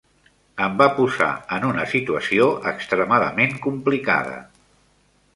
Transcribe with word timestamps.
Em 0.67 0.77
va 0.77 0.85
posar 0.99 1.27
en 1.57 1.67
una 1.67 1.83
situació 1.91 2.47
extremadament 2.71 3.53
complicada. 3.67 4.39